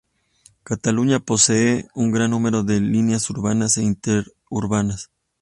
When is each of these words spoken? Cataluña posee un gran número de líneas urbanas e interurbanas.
Cataluña 0.63 1.19
posee 1.19 1.87
un 1.93 2.11
gran 2.11 2.31
número 2.31 2.63
de 2.63 2.81
líneas 2.81 3.29
urbanas 3.29 3.77
e 3.77 3.83
interurbanas. 3.83 5.11